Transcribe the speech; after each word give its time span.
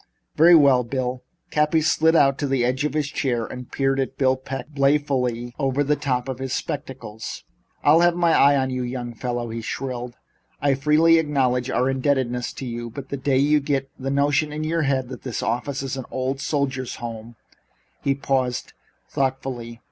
"Very 0.35 0.55
well, 0.55 0.83
Bill." 0.83 1.21
Cappy 1.51 1.79
slid 1.79 2.15
out 2.15 2.39
to 2.39 2.47
the 2.47 2.65
edge 2.65 2.85
of 2.85 2.95
his 2.95 3.07
chair 3.07 3.45
and 3.45 3.71
peered 3.71 3.99
at 3.99 4.17
Bill 4.17 4.35
Peck 4.35 4.73
balefully 4.73 5.53
over 5.59 5.83
the 5.83 5.95
top 5.95 6.27
of 6.27 6.39
his 6.39 6.53
spectacles. 6.53 7.43
"I'll 7.83 7.99
have 7.99 8.15
my 8.15 8.33
eye 8.33 8.55
on 8.57 8.71
you, 8.71 8.81
young 8.81 9.13
feller," 9.13 9.51
he 9.53 9.61
shrilled. 9.61 10.15
"I 10.59 10.73
freely 10.73 11.19
acknowledge 11.19 11.69
our 11.69 11.87
indebtedness 11.87 12.51
to 12.53 12.65
you, 12.65 12.89
but 12.89 13.09
the 13.09 13.15
day 13.17 13.37
you 13.37 13.59
get 13.59 13.91
the 13.99 14.09
notion 14.09 14.51
in 14.51 14.63
your 14.63 14.81
head 14.81 15.07
that 15.09 15.21
this 15.21 15.43
office 15.43 15.83
is 15.83 15.95
an 15.97 16.05
old 16.09 16.39
soldiers' 16.41 16.95
home" 16.95 17.35
He 18.03 18.15
paused 18.15 18.73
thoughtfully. 19.07 19.79